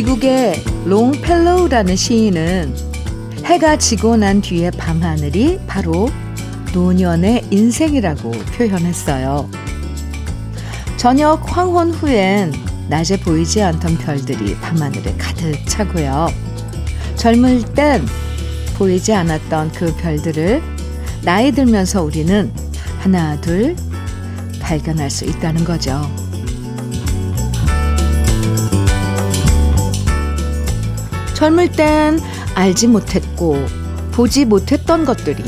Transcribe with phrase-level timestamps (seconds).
[0.00, 2.74] 미국의 롱펠로우라는 시인은
[3.44, 6.08] 해가 지고 난 뒤의 밤하늘이 바로
[6.72, 9.50] 노년의 인생이라고 표현했어요.
[10.96, 12.52] 저녁 황혼 후엔
[12.88, 16.28] 낮에 보이지 않던 별들이 밤하늘에 가득 차고요.
[17.16, 18.06] 젊을 땐
[18.76, 20.62] 보이지 않았던 그 별들을
[21.24, 22.50] 나이 들면서 우리는
[23.00, 23.76] 하나, 둘
[24.60, 26.19] 발견할 수 있다는 거죠.
[31.40, 32.20] 젊을 땐
[32.54, 33.56] 알지 못했고
[34.12, 35.42] 보지 못했던 것들이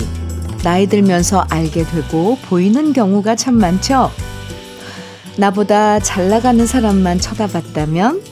[0.64, 4.10] 나이 들면서 알게 되고 보이는 경우가 참 많죠.
[5.36, 8.22] 나보다 잘 나가는 사람만 쳐다봤다면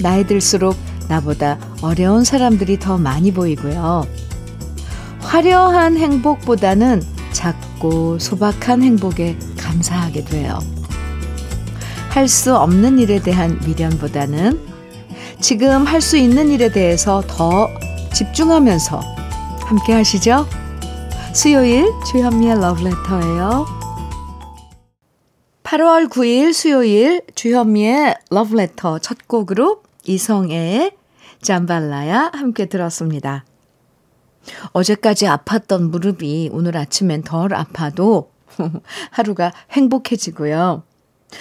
[0.00, 0.76] 나이 들수록
[1.08, 4.06] 나보다 어려운 사람들이 더 많이 보이고요.
[5.20, 7.02] 화려한 행복보다는
[7.32, 10.58] 작고 소박한 행복에 감사하게 돼요.
[12.08, 14.73] 할 수 없는 일에 대한 미련보다는
[15.44, 17.68] 지금 할 수 있는 일에 대해서 더
[18.14, 18.98] 집중하면서
[19.66, 20.46] 함께 하시죠.
[21.34, 23.66] 수요일 주현미의 러브레터예요.
[25.62, 30.92] 8월 9일 수요일 주현미의 러브레터 첫 곡으로 이성애의
[31.42, 33.44] 잠발라야 함께 들었습니다.
[34.72, 38.30] 어제까지 아팠던 무릎이 오늘 아침엔 덜 아파도
[39.12, 40.84] 하루가 행복해지고요.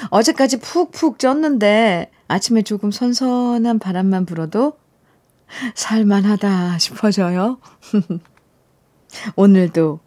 [0.09, 4.73] 어제까지 푹푹 쪘는데 아침에 조금 선선한 바람만 불어도
[5.75, 7.59] 살만하다 싶어져요.
[9.37, 9.99] 오늘도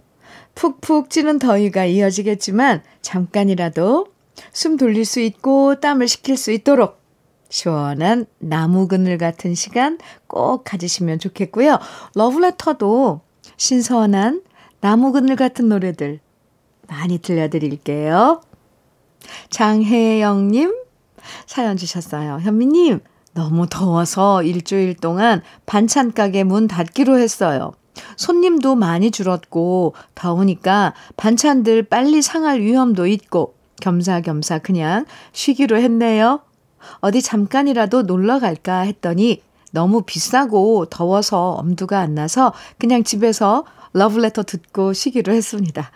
[0.57, 4.09] 푹푹 찌는 더위가 이어지겠지만 잠깐이라도
[4.53, 7.01] 숨 돌릴 수 있고 땀을 식힐 수 있도록
[7.49, 11.79] 시원한 나무 그늘 같은 시간 꼭 가지시면 좋겠고요.
[12.17, 13.21] 러브레터도
[13.57, 14.43] 신선한
[14.81, 16.19] 나무 그늘 같은 노래들
[16.89, 18.41] 많이 들려드릴게요.
[19.51, 20.86] 장혜영님
[21.47, 22.39] 사연 주셨어요.
[22.41, 23.01] 현미님,
[23.35, 27.73] 너무 더워서 일주일 동안 반찬 가게 문 닫기로 했어요.
[28.17, 36.41] 손님도 많이 줄었고 더우니까 반찬들 빨리 상할 위험도 있고 겸사겸사 그냥 쉬기로 했네요.
[37.01, 44.93] 어디 잠깐이라도 놀러 갈까 했더니 너무 비싸고 더워서 엄두가 안 나서 그냥 집에서 러브레터 듣고
[44.93, 45.91] 쉬기로 했습니다.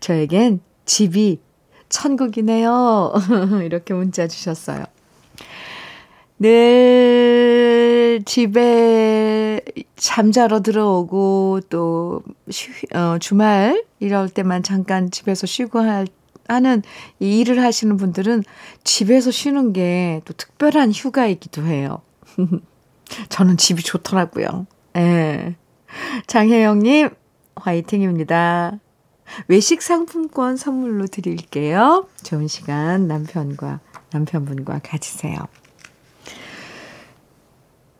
[0.00, 1.40] 저에겐 집이
[1.92, 3.12] 천국이네요.
[3.64, 4.84] 이렇게 문자 주셨어요.
[6.38, 9.60] 늘 집에
[9.94, 16.06] 잠자러 들어오고 또 쉬, 어, 주말 이럴 때만 잠깐 집에서 쉬고 할
[16.48, 16.82] 하는
[17.20, 18.42] 이 일을 하시는 분들은
[18.82, 22.02] 집에서 쉬는 게 또 특별한 휴가이기도 해요.
[23.28, 24.66] 저는 집이 좋더라고요.
[24.96, 25.54] 예.
[26.26, 27.10] 장혜영님,
[27.56, 28.78] 화이팅입니다.
[29.48, 32.06] 외식 상품권 선물로 드릴게요.
[32.22, 33.80] 좋은 시간 남편과,
[34.12, 35.38] 남편분과 가지세요.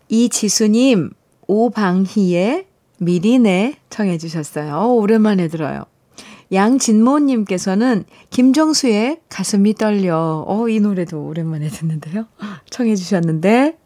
[0.09, 1.11] 이지수님,
[1.47, 2.67] 오방희의
[2.99, 4.95] 미리네 청해 주셨어요.
[4.95, 5.85] 오랜만에 들어요.
[6.53, 10.45] 양진모님께서는 김정수의 가슴이 떨려.
[10.47, 12.27] 어, 이 노래도 오랜만에 듣는데요.
[12.69, 13.79] 청해 주셨는데,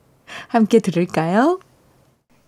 [0.49, 1.61] 함께 들을까요?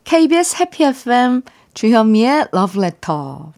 [0.04, 1.42] KBS 해피 FM
[1.74, 3.52] 주현미의 러브레터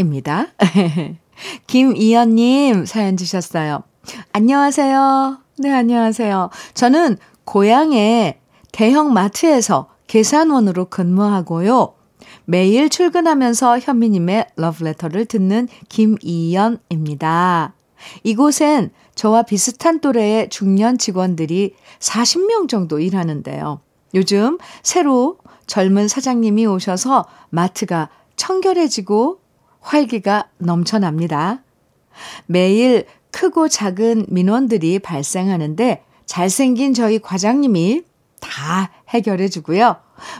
[0.00, 0.46] 입니다.
[1.68, 3.84] 김이연님 사연 주셨어요.
[4.32, 5.38] 안녕하세요.
[5.58, 6.50] 네, 안녕하세요.
[6.74, 8.40] 저는 고향의
[8.72, 11.94] 대형 마트에서 계산원으로 근무하고요.
[12.44, 17.74] 매일 출근하면서 현미님의 러브레터를 듣는 김이연입니다.
[18.24, 23.80] 이곳엔 저와 비슷한 또래의 중년 직원들이 40명 정도 일하는데요.
[24.14, 29.40] 요즘 새로 젊은 사장님이 오셔서 마트가 청결해지고
[29.80, 31.62] 활기가 넘쳐납니다.
[32.46, 38.02] 매일 크고 작은 민원들이 발생하는데 잘생긴 저희 과장님이
[38.40, 39.96] 다 해결해 주고요.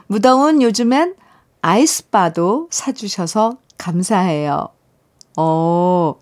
[0.07, 1.17] 무더운 요즘엔
[1.63, 4.69] 아이스바도 사주셔서 감사해요.
[5.37, 6.15] 어.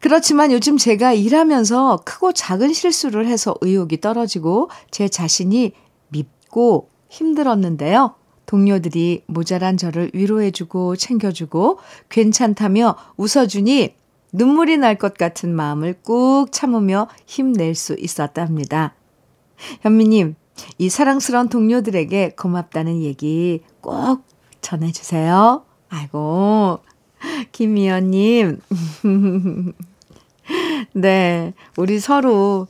[0.00, 5.72] 그렇지만 요즘 제가 일하면서 크고 작은 실수를 해서 의욕이 떨어지고 제 자신이
[6.08, 8.14] 밉고 힘들었는데요.
[8.46, 13.94] 동료들이 모자란 저를 위로해주고 챙겨주고 괜찮다며 웃어주니
[14.32, 18.94] 눈물이 날 것 같은 마음을 꾹 참으며 힘낼 수 있었답니다.
[19.82, 20.34] 현미님,
[20.78, 24.24] 이 사랑스러운 동료들에게 고맙다는 얘기 꼭
[24.60, 25.64] 전해주세요.
[25.88, 26.80] 아이고,
[27.52, 28.60] 김미연님.
[30.94, 32.66] 네, 우리 서로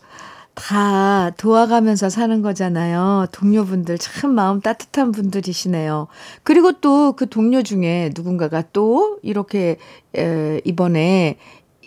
[0.55, 3.27] 다 도와가면서 사는 거잖아요.
[3.33, 6.07] 동료분들 참 마음 따뜻한 분들이시네요.
[6.43, 9.79] 그리고 또 그 동료 중에 누군가가 또 이렇게
[10.17, 11.39] 에, 이번에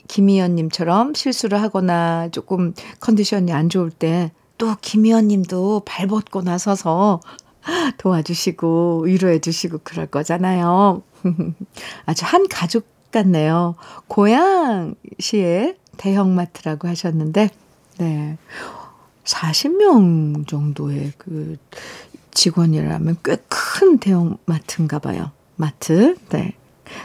[0.08, 7.22] 김희연님처럼 실수를 하거나 조금 컨디션이 안 좋을 때 또 김희연 님도 발 벗고 나서서
[7.98, 11.04] 도와주시고 위로해 주시고 그럴 거잖아요.
[12.06, 13.76] 아주 한 가족 같네요.
[14.08, 17.50] 고양시의 대형마트라고 하셨는데,
[18.00, 18.38] 네.
[19.24, 21.58] 40명 정도의 그
[22.32, 23.38] 직원이라면 꽤
[23.78, 25.32] 큰 대형 마트인가 봐요.
[25.56, 26.16] 마트.
[26.30, 26.54] 네.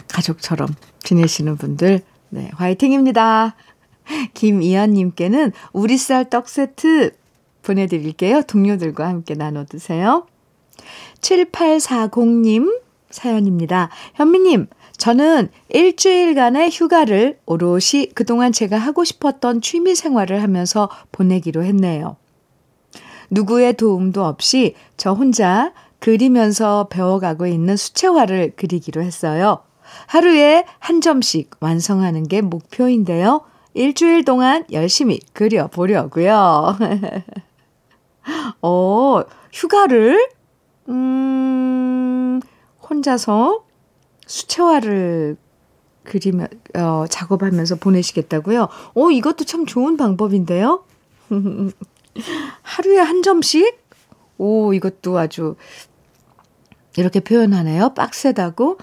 [0.09, 0.69] 가족처럼
[1.01, 2.01] 지내시는 분들,
[2.31, 2.51] 네.
[2.55, 3.55] 화이팅입니다.
[4.35, 7.11] 김이현님께는 우리 쌀 떡 세트
[7.63, 8.43] 보내드릴게요.
[8.43, 10.27] 동료들과 함께 나눠 드세요.
[11.21, 12.81] 7840님
[13.11, 13.91] 사연입니다.
[14.15, 22.17] 현미님, 저는 일주일간의 휴가를 오롯이 그동안 제가 하고 싶었던 취미 생활을 하면서 보내기로 했네요.
[23.31, 29.63] 누구의 도움도 없이 저 혼자 그리면서 배워가고 있는 수채화를 그리기로 했어요.
[30.07, 33.43] 하루에 한 점씩 완성하는 게 목표인데요.
[33.75, 36.77] 일주일 동안 열심히 그려보려고요.
[38.63, 39.23] 어,
[39.53, 40.29] 휴가를,
[40.89, 42.41] 음,
[42.89, 43.62] 혼자서
[44.33, 45.37] 수채화를
[46.05, 48.69] 그리며, 어, 작업하면서 보내시겠다고요?
[48.95, 50.85] 어, 이것도 참 좋은 방법인데요?
[52.63, 53.79] 하루에 한 점씩?
[54.39, 55.57] 오, 이것도 아주,
[56.97, 57.93] 이렇게 표현하네요.
[57.95, 58.79] 빡세다고?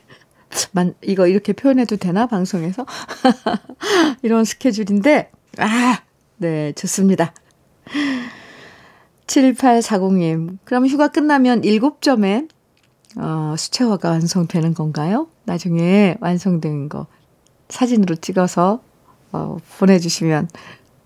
[0.72, 2.26] 만, 이거 이렇게 표현해도 되나?
[2.26, 2.86] 방송에서?
[4.22, 6.02] 이런 스케줄인데, 아,
[6.38, 7.34] 네, 좋습니다.
[9.26, 12.48] 7840님, 그럼 휴가 끝나면 7점에
[13.16, 15.28] 어, 수채화가 완성되는 건가요?
[15.44, 17.06] 나중에 완성된 거
[17.68, 18.80] 사진으로 찍어서
[19.32, 20.48] 어, 보내주시면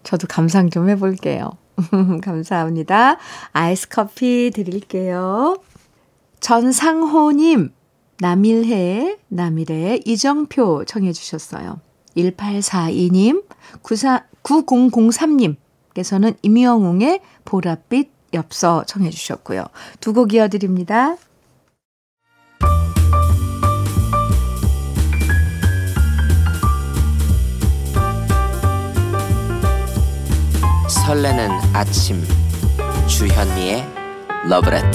[0.02, 1.52] 저도 감상 좀 해볼게요.
[2.22, 3.18] 감사합니다.
[3.52, 5.58] 아이스 커피 드릴게요.
[6.40, 7.72] 전상호님,
[8.20, 11.80] 남일해, 남일해, 이정표 청해주셨어요.
[12.16, 13.44] 1842님,
[13.82, 19.64] 94, 9003님께서는 임영웅의 보랏빛 엽서 청해주셨고요.
[20.00, 21.16] 두 곡 이어드립니다.
[30.88, 32.20] 설레는 아침
[33.06, 33.86] 주현미의
[34.48, 34.90] 러브레터.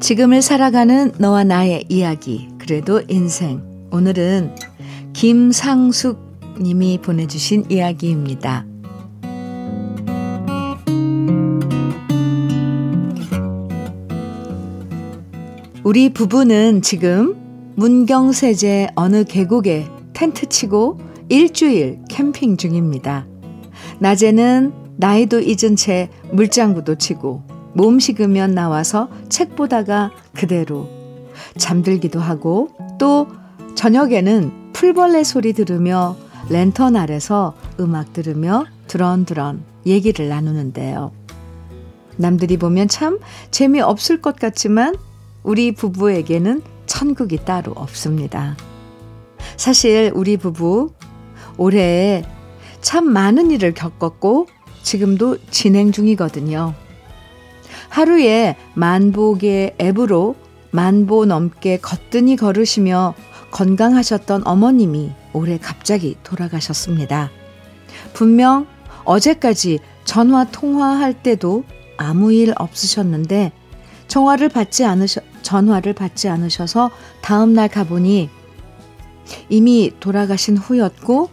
[0.00, 3.62] 지금을 살아가는 너와 나의 이야기 그래도 인생
[3.92, 4.54] 오늘은
[5.14, 6.18] 김상숙
[6.60, 8.66] 님이 보내주신 이야기입니다.
[15.82, 17.36] 우리 부부는 지금
[17.76, 20.98] 문경세제 어느 계곡에 텐트 치고
[21.30, 23.26] 일주일 캠핑 중입니다.
[23.98, 30.97] 낮에는 나이도 잊은 채 물장구도 치고 몸 식으면 나와서 책 보다가 그대로
[31.58, 33.28] 잠들기도 하고 또
[33.74, 36.16] 저녁에는 풀벌레 소리 들으며
[36.48, 41.12] 랜턴 아래서 음악 들으며 드런드런 얘기를 나누는데요.
[42.16, 43.18] 남들이 보면 참
[43.50, 44.96] 재미없을 것 같지만
[45.42, 48.56] 우리 부부에게는 천국이 따로 없습니다.
[49.56, 50.92] 사실 우리 부부
[51.56, 52.24] 올해
[52.80, 54.46] 참 많은 일을 겪었고
[54.82, 56.74] 지금도 진행 중이거든요.
[57.88, 58.56] 하루에
[59.38, 60.34] 개 앱으로
[60.70, 63.14] 만보 넘게 거뜬히 걸으시며
[63.50, 67.30] 건강하셨던 어머님이 올해 갑자기 돌아가셨습니다.
[68.12, 68.66] 분명
[69.04, 71.64] 어제까지 전화 통화할 때도
[71.96, 73.52] 아무 일 없으셨는데
[74.06, 76.90] 전화를 받지 않으셔 전화를 받지 않으셔서
[77.22, 78.28] 다음 날 가보니
[79.48, 81.30] 이미 돌아가신 후였고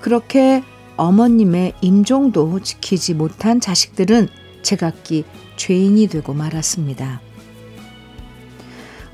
[0.00, 0.62] 그렇게
[0.96, 4.28] 어머님의 임종도 지키지 못한 자식들은
[4.62, 5.24] 제각기
[5.56, 7.20] 죄인이 되고 말았습니다.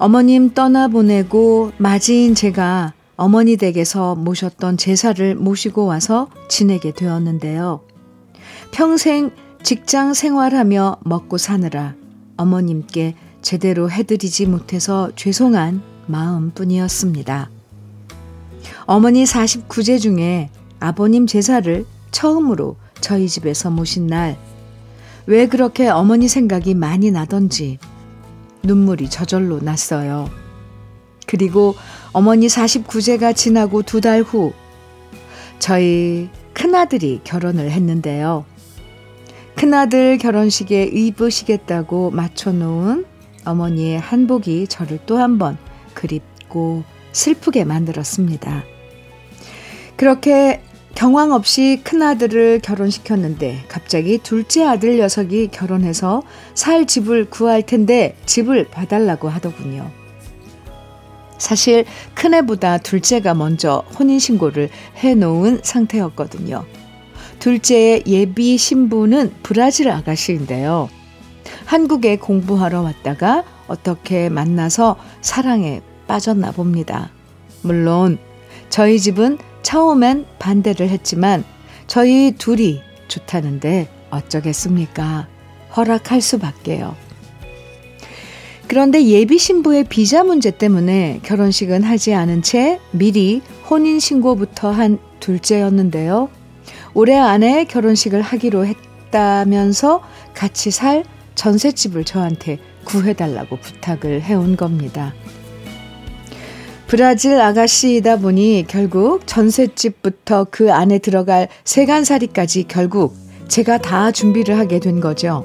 [0.00, 7.81] 어머님 떠나보내고 맞이인 제가 어머니 댁에서 모셨던 제사를 모시고 와서 지내게 되었는데요.
[8.71, 9.33] 평생
[9.64, 11.97] 직장 생활하며 먹고 사느라
[12.37, 17.50] 어머님께 제대로 해드리지 못해서 죄송한 마음뿐이었습니다.
[18.87, 24.38] 어머니 49제 중에 아버님 제사를 처음으로 저희 집에서 모신 날,
[25.26, 27.81] 왜 그렇게 어머니 생각이 많이 나던지
[28.62, 30.30] 눈물이 저절로 났어요.
[31.26, 31.74] 그리고
[32.12, 34.52] 어머니 49제가 지나고 두 달 후,
[35.58, 38.44] 저희 큰아들이 결혼을 했는데요.
[39.56, 43.04] 큰아들 결혼식에 입으시겠다고 맞춰놓은
[43.44, 45.58] 어머니의 한복이 저를 또 한 번
[45.94, 48.64] 그립고 슬프게 만들었습니다.
[49.96, 50.62] 그렇게
[50.95, 56.23] 경황 없이 큰아들을 결혼시켰는데 갑자기 둘째 아들 녀석이 결혼해서
[56.54, 59.90] 살 집을 구할 텐데 집을 봐달라고 하더군요.
[61.38, 66.64] 사실 큰애보다 둘째가 먼저 혼인신고를 해놓은 상태였거든요.
[67.38, 70.88] 둘째의 예비 신부는 브라질 아가씨인데요.
[71.64, 77.11] 한국에 공부하러 왔다가 어떻게 만나서 사랑에 빠졌나 봅니다.
[77.62, 78.18] 물론
[78.68, 81.44] 저희 집은 처음엔 반대를 했지만
[81.87, 85.28] 저희 둘이 좋다는데 어쩌겠습니까?
[85.76, 86.96] 허락할 수밖에요.
[88.66, 96.30] 그런데 예비 신부의 비자 문제 때문에 결혼식은 하지 않은 채 미리 혼인 신고부터 한 둘째였는데요.
[96.94, 100.00] 올해 안에 결혼식을 하기로 했다면서
[100.32, 105.12] 같이 살 전셋집을 저한테 구해달라고 부탁을 해온 겁니다.
[106.88, 113.14] 브라질 아가씨이다 보니 결국 전셋집부터 그 안에 들어갈 세간살이까지 결국
[113.47, 115.45] 제가 다 준비를 하게 된 거죠.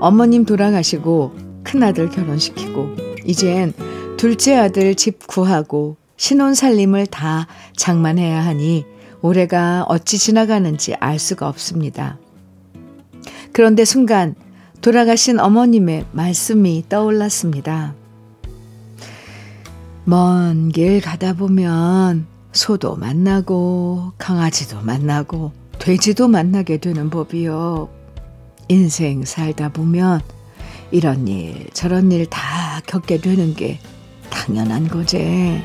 [0.00, 1.32] 어머님 돌아가시고
[1.62, 2.88] 큰아들 결혼시키고
[3.24, 3.72] 이젠
[4.16, 7.46] 둘째 아들 집 구하고 신혼 살림을 다
[7.76, 8.84] 장만해야 하니
[9.20, 12.18] 올해가 어찌 지나가는지 알 수가 없습니다.
[13.52, 14.34] 그런데 순간
[14.80, 18.01] 돌아가신 어머님의 말씀이 떠올랐습니다.
[20.04, 27.88] 먼 길 가다 보면 소도 만나고 강아지도 만나고 돼지도 만나게 되는 법이요.
[28.68, 30.20] 인생 살다 보면
[30.90, 33.78] 이런 일 저런 일 다 겪게 되는 게
[34.30, 35.62] 당연한 거지.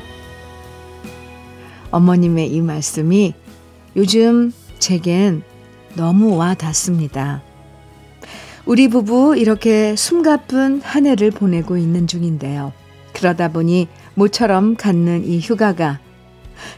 [1.90, 3.34] 어머님의 이 말씀이
[3.96, 5.42] 요즘 제겐
[5.94, 7.42] 너무 와 닿습니다.
[8.66, 12.72] 우리 부부 이렇게 숨가쁜 한 해를 보내고 있는 중인데요.
[13.14, 16.00] 그러다 보니 모처럼 갖는 이 휴가가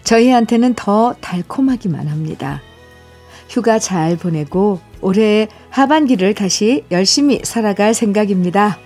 [0.04, 2.60] 저희한테는 더 달콤하기만 합니다.
[3.48, 8.78] 휴가 잘 보내고 올해 하반기를 다시 열심히 살아갈 생각입니다.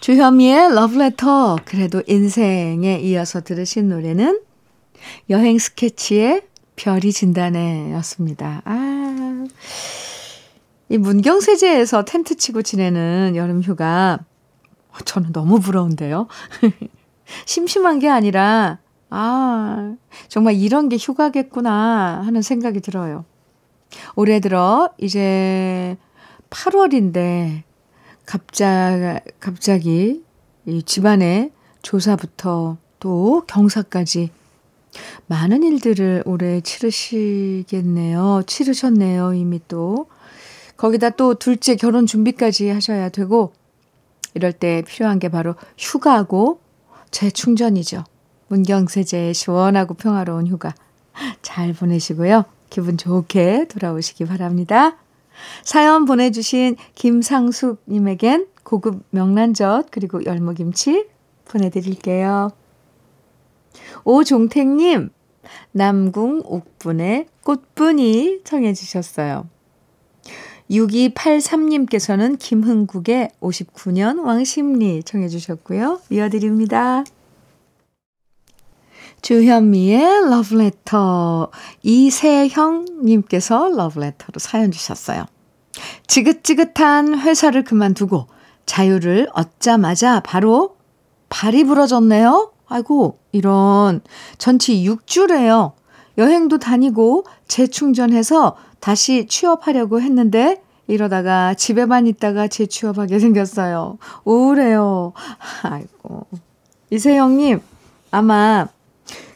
[0.00, 4.40] 주현미의 러브레터 그래도 인생에 이어서 들으신 노래는
[5.30, 6.42] 여행 스케치의
[6.76, 8.62] 별이 진다네 였습니다.
[8.66, 9.46] 아,
[10.88, 14.18] 이 문경세제에서 텐트 치고 지내는 여름 휴가
[15.04, 16.28] 저는 너무 부러운데요.
[17.46, 18.78] 심심한 게 아니라
[19.10, 19.94] 아,
[20.28, 23.24] 정말 이런 게 휴가겠구나 하는 생각이 들어요.
[24.16, 25.96] 올해 들어 이제
[26.50, 27.62] 8월인데
[28.26, 30.24] 갑자, 갑자기
[30.66, 34.30] 이 집안의 조사부터 또 경사까지
[35.26, 38.42] 많은 일들을 올해 치르시겠네요.
[38.46, 40.06] 치르셨네요, 이미 또.
[40.76, 43.52] 거기다 또 둘째 결혼 준비까지 하셔야 되고,
[44.34, 46.60] 이럴 때 필요한 게 바로 휴가고
[47.10, 48.04] 재충전이죠.
[48.48, 50.74] 문경세제의 시원하고 평화로운 휴가
[51.42, 52.44] 잘 보내시고요.
[52.70, 54.96] 기분 좋게 돌아오시기 바랍니다.
[55.62, 61.06] 사연 보내주신 김상숙님에겐 고급 명란젓 그리고 열무김치
[61.44, 62.50] 보내드릴게요.
[64.04, 65.10] 오종택님,
[65.72, 69.48] 남궁 옥분의 꽃분이 청해 주셨어요.
[70.70, 76.00] 6283님께서는 김흥국의 59년 왕십리 청해 주셨고요.
[76.10, 77.04] 이어드립니다.
[79.22, 81.50] 주현미의 러브레터.
[81.82, 85.24] 이세형님께서 러브레터로 사연 주셨어요.
[86.06, 88.26] 지긋지긋한 회사를 그만두고
[88.66, 90.76] 자유를 얻자마자 바로
[91.28, 92.52] 발이 부러졌네요.
[92.66, 94.00] 아이고, 이런.
[94.38, 95.72] 전치 6주래요.
[96.16, 103.96] 여행도 다니고 재충전해서 다시 취업하려고 했는데 이러다가 집에만 있다가 재취업하게 생겼어요.
[104.26, 105.14] 우울해요.
[105.62, 106.26] 아이고.
[106.90, 107.62] 이세영님,
[108.10, 108.68] 아마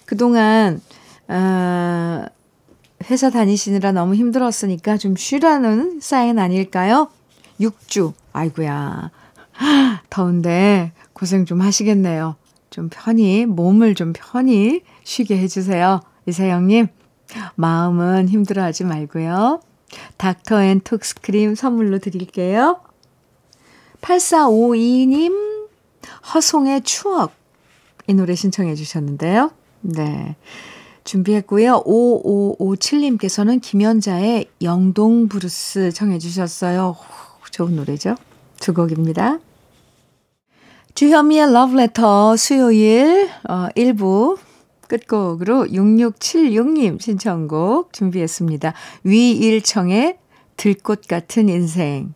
[0.04, 0.82] 그동안,
[1.28, 2.26] 아,
[3.10, 7.08] 회사 다니시느라 너무 힘들었으니까 좀 쉬라는 사인 아닐까요?
[7.58, 8.12] 6주.
[8.34, 9.10] 아이고야.
[10.10, 12.36] 더운데 고생 좀 하시겠네요.
[12.68, 16.02] 좀 편히, 몸을 좀 편히 쉬게 해주세요.
[16.26, 16.88] 이세영님,
[17.56, 19.61] 마음은 힘들어하지 말고요.
[20.16, 22.80] 닥터 앤 톡스크림 선물로 드릴게요.
[24.00, 25.66] 8452님,
[26.35, 27.32] 허송의 추억.
[28.06, 29.50] 이 노래 신청해 주셨는데요.
[29.80, 30.37] 네.
[31.04, 31.85] 준비했고요.
[31.85, 36.97] 5557님께서는 김연자의 영동 브루스 청해 주셨어요.
[37.50, 38.14] 좋은 노래죠?
[38.61, 39.38] 두 곡입니다.
[40.94, 44.37] 주현미의 러브레터 수요일 어, 1부
[44.88, 48.75] 끝곡으로 6676님 신청곡 준비했습니다.
[49.04, 50.18] 위일청의
[50.57, 52.14] 들꽃 같은 인생.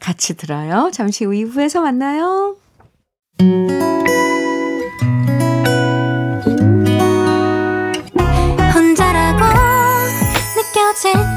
[0.00, 0.90] 같이 들어요.
[0.92, 2.56] 잠시 후 2부에서 만나요.
[8.74, 9.44] 혼자라고
[10.56, 11.33] 느껴질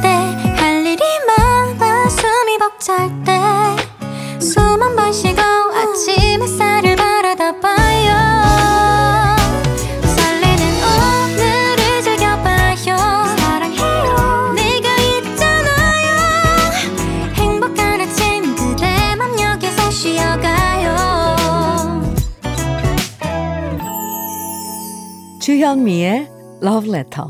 [25.67, 26.29] 주현미의
[26.63, 27.27] Love Letter.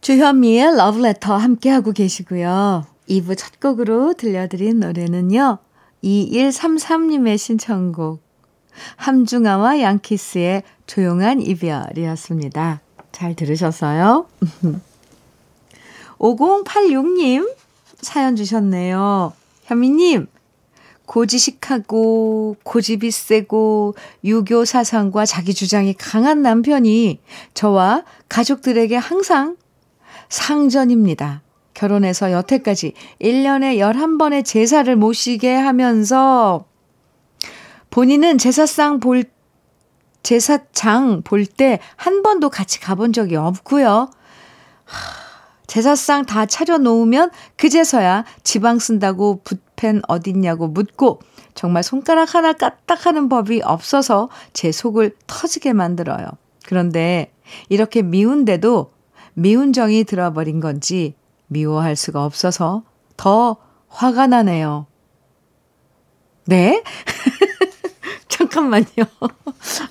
[0.00, 2.84] 주현미의 Love Letter 함께하고 계시고요.
[3.08, 5.58] 2부 첫 곡으로 들려드린 노래는요.
[6.02, 8.20] 2133님의 신청곡
[8.96, 12.80] 함중아와 양키스의 조용한 이별이었습니다.
[13.12, 14.26] 잘 들으셨어요?
[16.18, 17.65] 5086님
[18.06, 19.32] 사연 주셨네요.
[19.64, 20.28] 현미님,
[21.06, 27.20] 고지식하고 고집이 세고 유교 사상과 자기 주장이 강한 남편이
[27.54, 29.56] 저와 가족들에게 항상
[30.28, 31.42] 상전입니다.
[31.74, 36.64] 결혼해서 여태까지 1년에 11번의 제사를 모시게 하면서
[37.90, 39.24] 본인은 제사상 볼,
[40.22, 44.10] 제사장 볼 때 한 번도 같이 가본 적이 없고요.
[45.66, 51.20] 제사상 다 차려놓으면 그제서야 지방 쓴다고 붓펜 어딨냐고 묻고
[51.54, 56.26] 정말 손가락 하나 까딱하는 법이 없어서 제 속을 터지게 만들어요.
[56.66, 57.32] 그런데
[57.68, 58.92] 이렇게 미운데도
[59.34, 61.14] 미운 정이 들어버린 건지
[61.48, 62.82] 미워할 수가 없어서
[63.16, 63.56] 더
[63.88, 64.86] 화가 나네요.
[66.44, 66.82] 네?
[68.28, 68.84] 잠깐만요.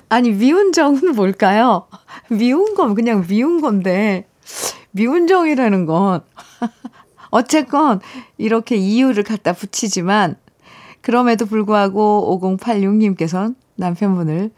[0.08, 1.86] 아니, 미운 정은 뭘까요?
[2.30, 4.26] 미운 건 그냥 미운 건데,
[4.96, 6.22] 미운 정이라는 건,
[7.30, 8.00] 어쨌건,
[8.38, 10.36] 이렇게 이유를 갖다 붙이지만,
[11.02, 14.50] 그럼에도 불구하고 5086님께서는 남편분을,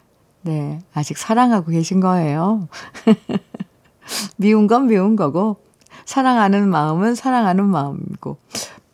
[0.43, 2.69] 네, 아직 사랑하고 계신 거예요.
[4.39, 5.57] 미운 건 미운 거고,
[6.05, 8.39] 사랑하는 마음은 사랑하는 마음이고,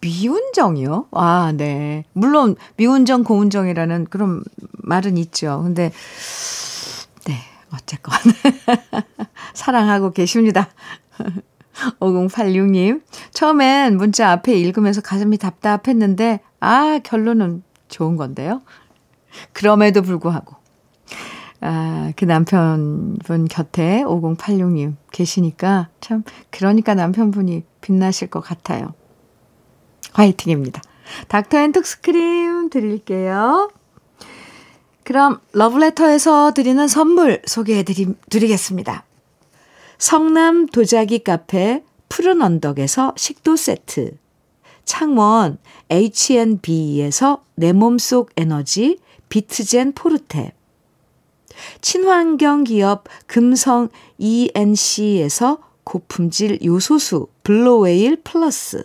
[0.01, 1.09] 미운정이요?
[1.13, 2.05] 아, 네.
[2.15, 4.43] 물론, 미운정, 고운정이라는 그런
[4.83, 5.61] 말은 있죠.
[5.63, 5.93] 근데,
[7.27, 7.35] 네,
[7.75, 8.15] 어쨌건.
[9.53, 10.69] 사랑하고 계십니다.
[12.01, 13.03] 5086님.
[13.33, 18.63] 처음엔 문자 앞에 읽으면서 가슴이 답답했는데, 아, 결론은 좋은 건데요.
[19.53, 20.57] 그럼에도 불구하고.
[21.61, 28.93] 아, 그 남편분 곁에 5086님 계시니까 참, 그러니까 남편분이 빛나실 것 같아요.
[30.13, 30.83] 화이팅입니다.
[31.29, 33.71] 닥터 앤 톡스크림 드릴게요.
[35.05, 39.05] 그럼 러브레터에서 드리는 선물 소개해 드리겠습니다.
[40.05, 44.19] 성남 도자기 카페 푸른 언덕에서 식도 세트.
[44.85, 45.57] 창원
[45.89, 48.99] H&B에서 내 몸속 에너지
[49.31, 50.53] 비트젠 포르테.
[51.81, 53.89] 친환경 기업 금성
[54.19, 58.83] ENC에서 고품질 요소수 블로웨일 플러스.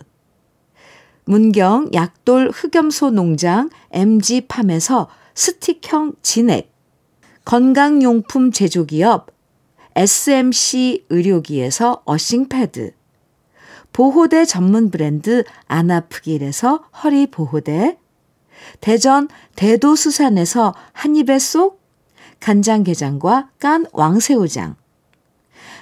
[1.26, 6.72] 문경 약돌 흑염소 농장 MG팜에서 스틱형 진액,
[7.44, 9.38] 건강용품 제조기업
[10.00, 12.92] SMC 의료기에서 어싱패드,
[13.92, 17.98] 보호대 전문 브랜드 아나프길에서 허리 보호대,
[18.80, 21.82] 대전 대도수산에서 한입에 쏙
[22.40, 24.76] 간장게장과 깐 왕새우장,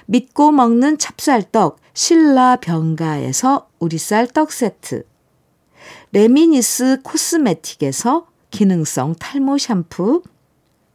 [0.07, 5.05] 믿고 먹는 찹쌀떡 신라 병가에서 우리쌀 떡 세트,
[6.11, 10.23] 레미니스 코스메틱에서 기능성 탈모 샴푸,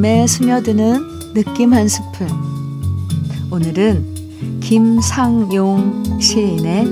[0.00, 2.26] 마음에 스며드는 느낌 한 스푼.
[3.50, 6.86] 오늘은 김상용 시인의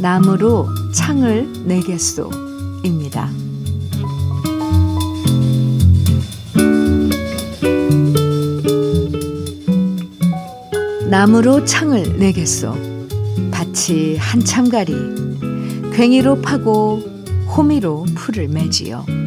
[0.00, 3.30] 나무로 창을 내겠소입니다.
[11.08, 12.74] 나무로 창을 내겠소.
[13.52, 14.92] 밭이 한참 가리.
[15.92, 17.00] 괭이로 파고
[17.56, 19.23] 호미로 풀을 매지요.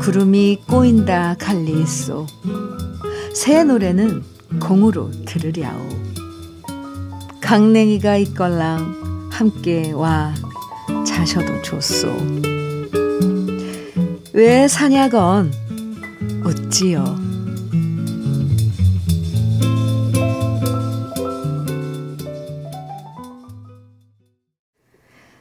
[0.00, 2.26] 구름이 꼬인다 갈리 있소.
[3.34, 4.22] 새 노래는
[4.58, 5.88] 공으로 들으랴오.
[7.42, 10.34] 강냉이가 있걸랑 함께 와
[11.06, 12.16] 자셔도 좋소.
[14.32, 15.52] 왜 사냐건
[16.46, 17.04] 웃지요.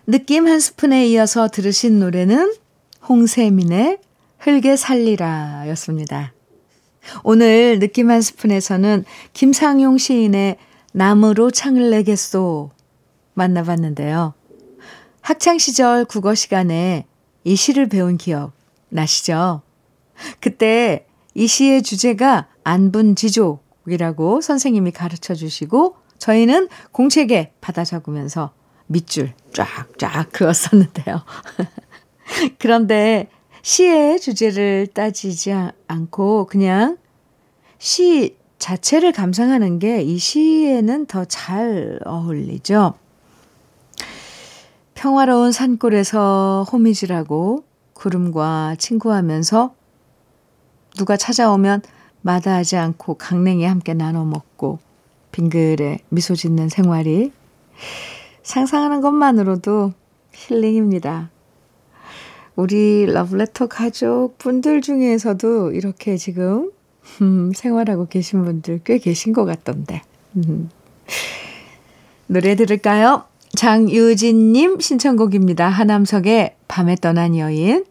[0.06, 2.54] 느낌 한 스푼에 이어서 들으신 노래는
[3.08, 4.00] 홍세민의
[4.40, 6.34] 흙에 살리라 였습니다.
[7.24, 10.58] 오늘 느낌 한 스푼에서는 김상용 시인의
[10.94, 12.72] 나무로 창을 내겠소
[13.34, 14.34] 만나봤는데요.
[15.22, 17.06] 학창시절 국어 시간에
[17.44, 18.54] 이 시를 배운 기억
[18.90, 19.62] 나시죠?
[20.40, 28.54] 그때 이 시의 주제가 안분지족이라고 선생님이 가르쳐 주시고 저희는 공책에 받아 적으면서
[28.88, 31.24] 밑줄 쫙쫙 그었었는데요.
[32.58, 33.30] 그런데
[33.62, 35.54] 시의 주제를 따지지
[35.88, 36.98] 않고 그냥
[37.78, 42.94] 시 자체를 감상하는 게 이 시에는 더 잘 어울리죠.
[44.96, 49.74] 평화로운 산골에서 호미질하고 구름과 친구하면서
[50.98, 51.82] 누가 찾아오면
[52.22, 54.80] 마다하지 않고 강냉이 함께 나눠 먹고
[55.32, 57.32] 빙글에 미소 짓는 생활이
[58.44, 59.94] 상상하는 것만으로도
[60.34, 61.30] 힐링입니다.
[62.60, 66.72] 우리 러브레터 가족 분들 중에서도 이렇게 지금
[67.22, 70.02] 음, 생활하고 계신 분들 꽤 계신 것 같던데.
[70.36, 70.70] 음.
[72.28, 73.24] 노래 들을까요?
[73.56, 75.70] 장유진님 신청곡입니다.
[75.70, 77.86] 하남석의 밤에 떠난 여인.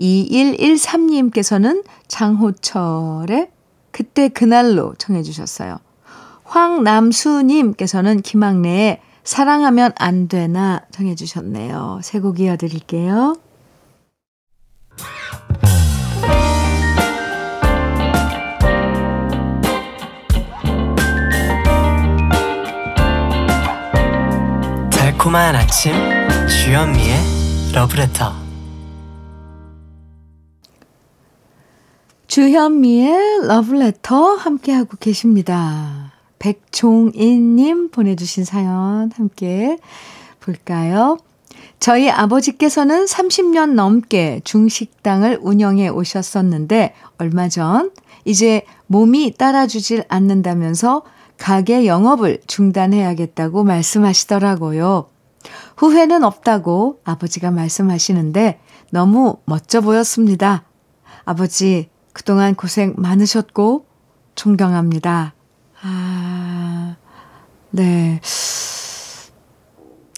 [0.00, 3.48] 2113님께서는 장호철의
[3.92, 5.78] 그때 그날로 청해 주셨어요.
[6.42, 12.00] 황남수님께서는 김학래의 사랑하면 안 되나 정해 주셨네요.
[12.02, 13.36] 새곡 이어드릴게요.
[25.18, 25.92] 달콤한 아침
[26.46, 27.16] 주현미의
[27.74, 28.32] 러브레터
[32.28, 36.12] 주현미의 러브레터 함께하고 계십니다.
[36.38, 39.78] 백종인님 보내주신 사연 함께
[40.38, 41.18] 볼까요?
[41.80, 47.90] 저희 아버지께서는 30년 넘게 중식당을 운영해 오셨었는데, 얼마 전,
[48.24, 51.02] 이제 몸이 따라주질 않는다면서
[51.38, 55.08] 가게 영업을 중단해야겠다고 말씀하시더라고요.
[55.76, 60.64] 후회는 없다고 아버지가 말씀하시는데, 너무 멋져 보였습니다.
[61.24, 63.86] 아버지, 그동안 고생 많으셨고,
[64.34, 65.34] 존경합니다.
[65.80, 66.96] 아,
[67.70, 68.20] 네.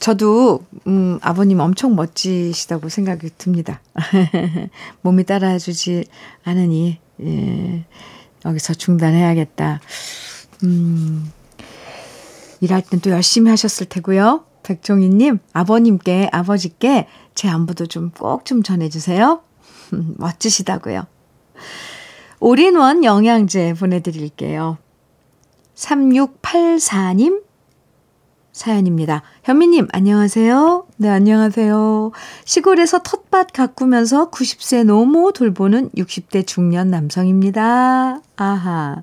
[0.00, 3.83] 저도, 음, 아버님 엄청 멋지시다고 생각이 듭니다.
[5.02, 6.06] 몸이 따라주지
[6.44, 7.85] 않으니, 예,
[8.46, 9.80] 여기서 중단해야겠다.
[10.64, 11.33] 음,
[12.61, 14.44] 일할 땐 또 열심히 하셨을 테고요.
[14.62, 19.40] 백종희님, 아버님께, 아버지께 제 안부도 좀 꼭좀 좀 전해주세요.
[20.18, 21.07] 멋지시다고요.
[22.40, 24.79] 올인원 영양제 보내드릴게요.
[25.75, 27.42] 3684님
[28.53, 29.23] 사연입니다.
[29.44, 30.87] 현미님, 안녕하세요.
[30.96, 32.11] 네, 안녕하세요.
[32.44, 38.20] 시골에서 텃밭 가꾸면서 90세 노모 돌보는 60대 중년 남성입니다.
[38.37, 39.03] 아하.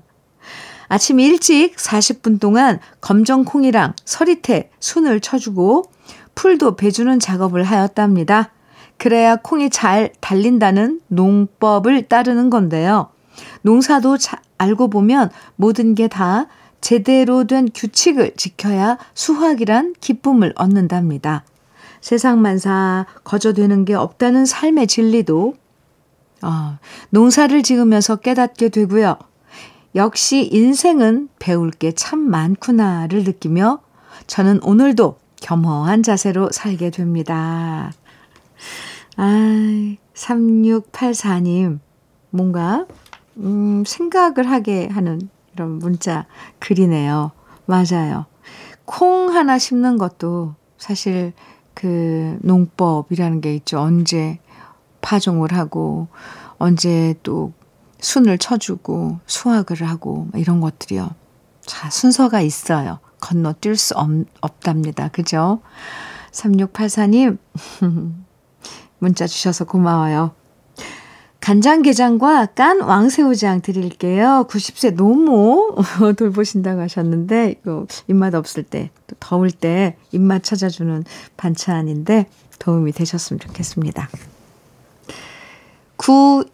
[0.88, 5.90] 아침 일찍 40분 동안 검정콩이랑 서리태, 순을 쳐주고
[6.34, 8.50] 풀도 베주는 작업을 하였답니다.
[8.96, 13.10] 그래야 콩이 잘 달린다는 농법을 따르는 건데요.
[13.62, 16.46] 농사도 자, 알고 보면 모든 게 다
[16.80, 21.44] 제대로 된 규칙을 지켜야 수확이란 기쁨을 얻는답니다.
[22.00, 25.54] 세상만사 거저되는 게 없다는 삶의 진리도
[26.42, 26.78] 어,
[27.10, 29.16] 농사를 지으면서 깨닫게 되고요.
[29.94, 33.80] 역시 인생은 배울 게 참 많구나를 느끼며
[34.26, 37.92] 저는 오늘도 겸허한 자세로 살게 됩니다.
[39.16, 41.78] 아, 3684님,
[42.30, 42.86] 뭔가,
[43.38, 46.26] 음, 생각을 하게 하는 이런 문자
[46.58, 47.32] 글이네요.
[47.66, 48.26] 맞아요.
[48.84, 51.32] 콩 하나 심는 것도 사실
[51.74, 53.78] 그 농법이라는 게 있죠.
[53.78, 54.38] 언제
[55.00, 56.08] 파종을 하고
[56.58, 57.52] 언제 또
[58.00, 61.10] 순을 쳐주고 수학을 하고 이런 것들이요.
[61.64, 62.98] 자, 순서가 있어요.
[63.20, 64.08] 건너뛸 수 없,
[64.40, 65.08] 없답니다.
[65.08, 65.60] 그죠?
[66.32, 67.38] 3684님,
[68.98, 70.32] 문자 주셔서 고마워요.
[71.40, 74.46] 간장게장과 깐 왕새우장 드릴게요.
[74.48, 75.76] 90세 노모
[76.16, 81.04] 돌보신다고 하셨는데, 이거 입맛 없을 때, 또 더울 때 입맛 찾아주는
[81.36, 82.26] 반찬인데
[82.58, 84.08] 도움이 되셨으면 좋겠습니다.
[85.96, 86.44] 구,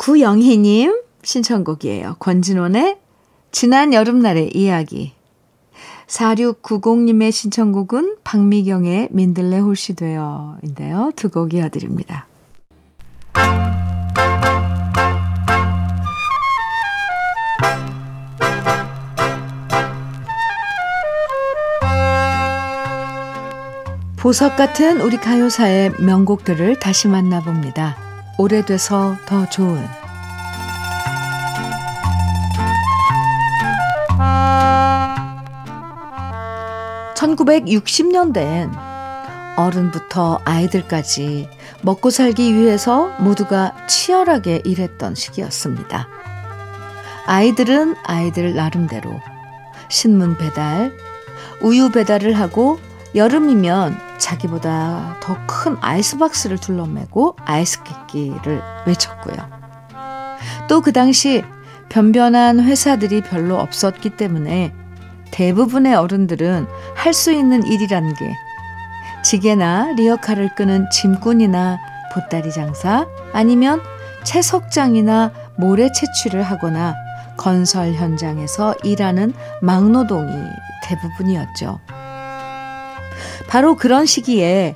[0.00, 2.16] 구영희님 신청곡이에요.
[2.20, 2.96] 권진원의
[3.52, 5.12] 지난 여름날의 이야기.
[6.06, 11.12] 4690님의 신청곡은 박미경의 민들레 홀씨 되어 인데요.
[11.16, 12.26] 두 곡 이어드립니다.
[24.16, 28.09] 보석 같은 우리 가요사의 명곡들을 다시 만나봅니다.
[28.40, 29.86] 오래돼서 더 좋은
[37.14, 38.72] 1960년대엔
[39.58, 41.50] 어른부터 아이들까지
[41.82, 46.08] 먹고 살기 위해서 모두가 치열하게 일했던 시기였습니다.
[47.26, 49.20] 아이들은 아이들 나름대로
[49.90, 50.96] 신문 배달,
[51.60, 52.80] 우유 배달을 하고
[53.14, 59.36] 여름이면 자기보다 더 큰 아이스박스를 둘러매고 아이스케끼를 외쳤고요.
[60.68, 61.42] 또 그 당시
[61.88, 64.72] 변변한 회사들이 별로 없었기 때문에
[65.32, 68.34] 대부분의 어른들은 할 수 있는 일이라는 게
[69.24, 71.78] 지게나 리어카를 끄는 짐꾼이나
[72.14, 73.80] 보따리 장사 아니면
[74.24, 76.94] 채석장이나 모래 채취를 하거나
[77.36, 80.32] 건설 현장에서 일하는 막노동이
[80.84, 81.80] 대부분이었죠.
[83.48, 84.74] 바로 그런 시기에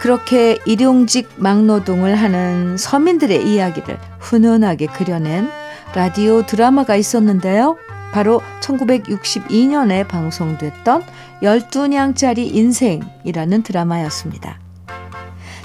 [0.00, 5.48] 그렇게 일용직 막노동을 하는 서민들의 이야기를 훈훈하게 그려낸
[5.94, 7.76] 라디오 드라마가 있었는데요.
[8.12, 11.04] 바로 1962년에 방송됐던
[11.42, 14.58] 12냥짜리 인생이라는 드라마였습니다.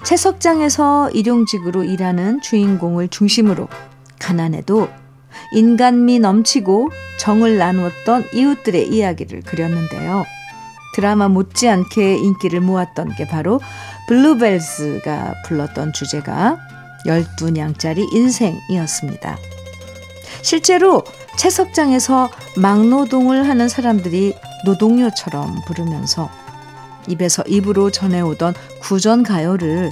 [0.03, 3.67] 채석장에서 일용직으로 일하는 주인공을 중심으로
[4.19, 4.89] 가난해도
[5.53, 6.89] 인간미 넘치고
[7.19, 10.25] 정을 나누었던 이웃들의 이야기를 그렸는데요.
[10.93, 13.59] 드라마 못지않게 인기를 모았던 게 바로
[14.07, 16.57] 블루벨즈가 불렀던 주제가
[17.05, 19.37] 12냥짜리 인생이었습니다.
[20.41, 21.03] 실제로
[21.37, 26.29] 채석장에서 막노동을 하는 사람들이 노동요처럼 부르면서
[27.07, 29.91] 입에서 입으로 전해오던 구전 가요를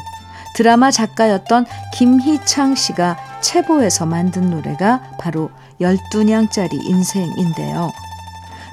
[0.55, 7.91] 드라마 작가였던 김희창 씨가 체보에서 만든 노래가 바로 12냥짜리 인생인데요.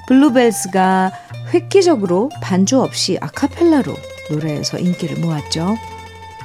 [0.07, 1.11] 블루벨스가
[1.53, 3.95] 획기적으로 반주 없이 아카펠라로
[4.31, 5.75] 노래에서 인기를 모았죠.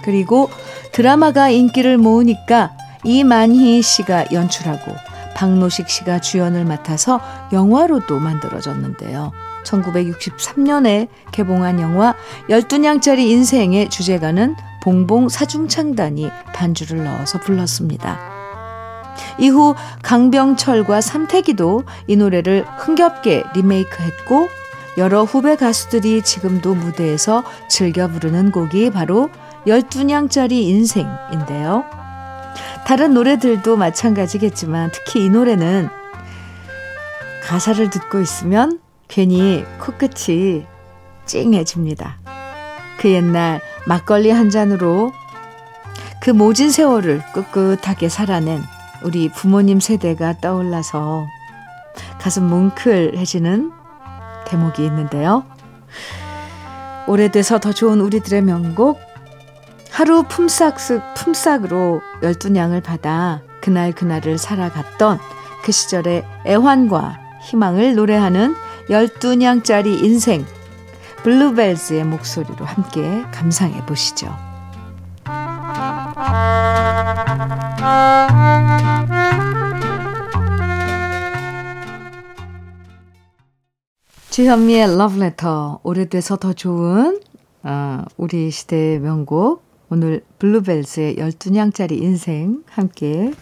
[0.04, 0.50] 그리고
[0.92, 2.72] 드라마가 인기를 모으니까
[3.04, 4.94] 이만희 씨가 연출하고
[5.34, 7.20] 박노식 씨가 주연을 맡아서
[7.52, 9.32] 영화로도 만들어졌는데요.
[9.64, 12.14] 1963년에 개봉한 영화
[12.48, 18.18] 12냥짜리 인생의 주제가는 봉봉 사중창단이 반주를 넣어서 불렀습니다.
[19.38, 24.48] 이후 강병철과 삼태기도 이 노래를 흥겹게 리메이크했고
[24.98, 29.31] 여러 후배 가수들이 지금도 무대에서 즐겨 부르는 곡이 바로
[29.66, 31.85] 12냥짜리 인생인데요.
[32.87, 35.88] 다른 노래들도 마찬가지겠지만 특히 이 노래는
[37.42, 40.66] 가사를 듣고 있으면 괜히 코끝이
[41.26, 42.18] 찡해집니다.
[42.98, 45.12] 그 옛날 막걸리 한 잔으로
[46.20, 48.62] 그 모진 세월을 꿋꿋하게 살아낸
[49.02, 51.26] 우리 부모님 세대가 떠올라서
[52.20, 53.82] 가슴 뭉클해지는
[54.52, 55.44] 대목이 있는데요.
[57.06, 59.00] 오래돼서 더 좋은 우리들의 명곡
[59.90, 60.74] 하루 품삯,
[61.16, 65.18] 품삯으로 열두 냥을 받아 그날 그날을 살아갔던
[65.64, 68.54] 그 시절의 애환과 희망을 노래하는
[68.90, 70.44] 열두 냥짜리 인생
[71.22, 74.34] 블루벨즈의 목소리로 함께 감상해 보시죠.
[84.33, 87.21] 주현미의 러브레터 오래돼서 더 좋은
[87.64, 93.35] 어, 우리 시대의 명곡 오늘 블루벨즈의 12냥짜리 인생 함께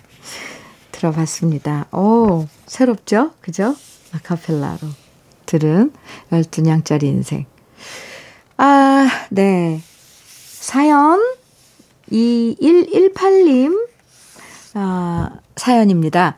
[0.91, 1.87] 들어봤습니다.
[1.93, 3.31] 오, 새롭죠?
[3.41, 3.77] 그죠?
[4.11, 4.79] 아카펠라로
[5.47, 5.93] 들은
[6.33, 7.47] 12냥짜리 인생.
[8.57, 9.81] 아, 네.
[10.59, 11.21] 사연
[12.11, 13.87] 2118님
[14.75, 16.37] 아, 사연입니다.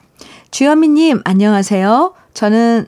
[0.50, 2.12] 주현미님, 안녕하세요.
[2.34, 2.86] 저는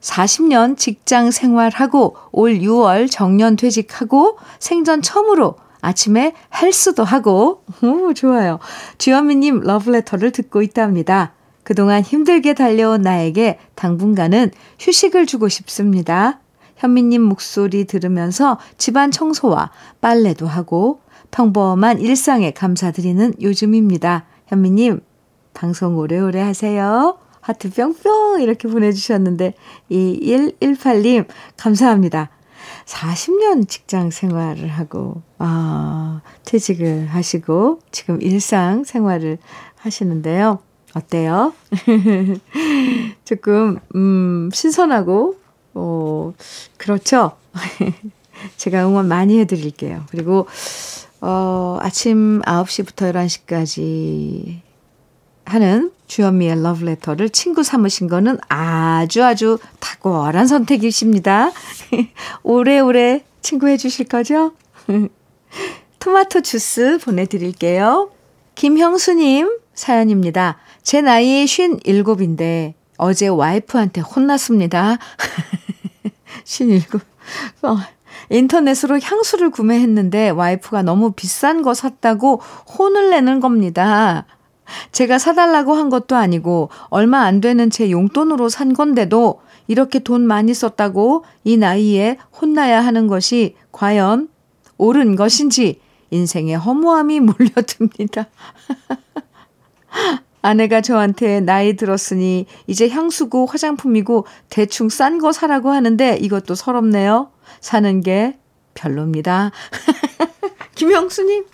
[0.00, 8.58] 40년 직장 생활하고 올 6월 정년 퇴직하고 생전 처음으로 아침에 헬스도 하고, 오, 좋아요.
[8.98, 11.32] 주현미님 러브레터를 듣고 있답니다.
[11.62, 16.40] 그동안 힘들게 달려온 나에게 당분간은 휴식을 주고 싶습니다.
[16.76, 24.24] 현미님 목소리 들으면서 집안 청소와 빨래도 하고 평범한 일상에 감사드리는 요즘입니다.
[24.48, 25.00] 현미님,
[25.54, 27.18] 방송 오래오래 하세요.
[27.40, 29.54] 하트 뿅뿅 이렇게 보내주셨는데,
[29.90, 31.26] 2118님,
[31.56, 32.30] 감사합니다.
[32.84, 39.38] 40년 직장 생활을 하고, 아, 퇴직을 하시고, 지금 일상 생활을
[39.76, 40.58] 하시는데요.
[40.94, 41.54] 어때요?
[43.24, 45.36] 조금, 음, 신선하고,
[45.74, 46.32] 어,
[46.76, 47.36] 그렇죠?
[48.56, 50.04] 제가 응원 많이 해드릴게요.
[50.10, 50.46] 그리고,
[51.20, 54.60] 어, 아침 9시부터 11시까지
[55.50, 61.50] 하는 주현미의 러브레터를 친구 삼으신 거는 아주 아주 탁월한 선택이십니다.
[62.44, 64.52] 오래오래 친구 해 주실 거죠?
[65.98, 68.10] 토마토 주스 보내드릴게요.
[68.54, 70.58] 김형수님 사연입니다.
[70.82, 74.98] 제 나이 57인데 어제 와이프한테 혼났습니다.
[76.46, 76.80] 57.
[77.62, 77.76] 어,
[78.30, 82.40] 인터넷으로 향수를 구매했는데 와이프가 너무 비싼 거 샀다고
[82.78, 84.26] 혼을 내는 겁니다.
[84.92, 90.54] 제가 사달라고 한 것도 아니고 얼마 안 되는 제 용돈으로 산 건데도 이렇게 돈 많이
[90.54, 94.28] 썼다고 이 나이에 혼나야 하는 것이 과연
[94.78, 95.80] 옳은 것인지
[96.10, 98.26] 인생의 허무함이 몰려듭니다.
[100.42, 107.30] 아내가 저한테 나이 들었으니 이제 향수고 화장품이고 대충 싼 거 사라고 하는데 이것도 서럽네요.
[107.60, 108.38] 사는 게
[108.74, 109.50] 별로입니다.
[110.74, 111.44] 김영수님,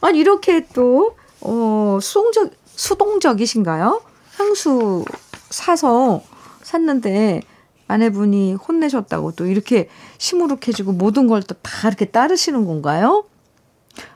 [0.00, 4.00] 아니, 이렇게 또, 어, 수동적, 수동적이신가요?
[4.36, 5.04] 향수
[5.50, 6.22] 사서
[6.62, 7.42] 샀는데
[7.88, 13.24] 아내분이 혼내셨다고 또 이렇게 시무룩해지고 모든 걸 또 다 이렇게 따르시는 건가요?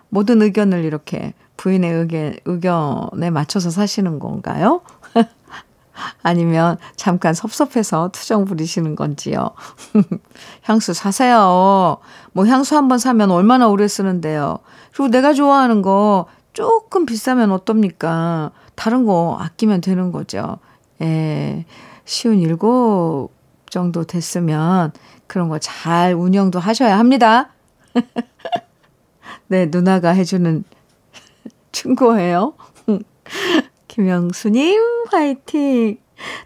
[0.08, 4.80] 모든 의견을 이렇게 부인의 의견, 의견에 맞춰서 사시는 건가요?
[6.22, 9.50] 아니면 잠깐 섭섭해서 투정 부리시는 건지요.
[10.62, 11.98] 향수 사세요.
[12.32, 14.58] 뭐 향수 한 번 사면 얼마나 오래 쓰는데요.
[14.92, 16.26] 그리고 내가 좋아하는 거
[16.60, 18.52] 조금 비싸면 어떻습니까?
[18.74, 20.58] 다른 거 아끼면 되는 거죠.
[21.00, 21.64] 예.
[22.04, 23.30] 쉬운 일곱
[23.70, 24.92] 정도 됐으면
[25.26, 27.50] 그런 거 잘 운영도 하셔야 합니다.
[29.48, 30.64] 네, 누나가 해주는
[31.72, 32.52] 충고예요.
[33.88, 35.98] 김영수님, 화이팅!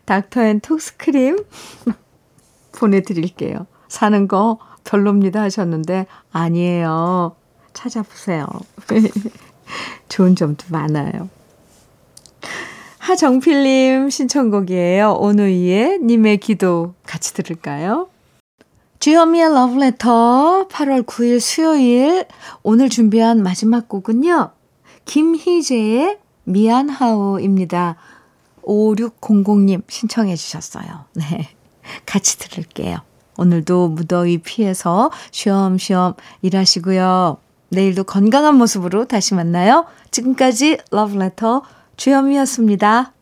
[0.05, 1.45] 닥터 앤 톡스크림
[2.79, 3.67] 보내드릴게요.
[3.89, 7.35] 사는 거 별로입니다 하셨는데, 아니에요.
[7.73, 8.47] 찾아보세요.
[10.09, 11.29] 좋은 점도 많아요.
[12.99, 15.17] 하정필님 신청곡이에요.
[15.21, 18.09] 오누이의 님의 기도 같이 들을까요?
[19.01, 22.25] 주현미의 러브레터 8월 9일 수요일
[22.63, 24.53] 오늘 준비한 마지막 곡은요.
[25.05, 27.97] 김희재의 미안하오입니다.
[28.63, 31.05] 5600님 신청해 주셨어요.
[31.15, 31.51] 네.
[32.07, 32.99] 같이 들을게요.
[33.37, 37.44] 오늘도 무더위 피해서 쉬엄쉬엄 일하시고요.
[37.75, 39.87] 내일도 건강한 모습으로 다시 만나요.
[40.11, 41.63] 지금까지 러브레터
[41.97, 43.14] 주현미였습니다.